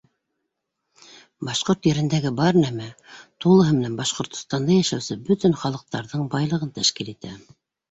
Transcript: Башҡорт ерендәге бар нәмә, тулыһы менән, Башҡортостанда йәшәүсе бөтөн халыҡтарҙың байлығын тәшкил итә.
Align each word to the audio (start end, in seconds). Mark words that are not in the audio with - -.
Башҡорт 1.49 1.89
ерендәге 1.89 2.31
бар 2.39 2.57
нәмә, 2.61 2.87
тулыһы 3.45 3.77
менән, 3.77 3.99
Башҡортостанда 4.01 4.81
йәшәүсе 4.81 5.21
бөтөн 5.31 5.57
халыҡтарҙың 5.67 6.27
байлығын 6.35 6.75
тәшкил 6.81 7.17
итә. 7.17 7.39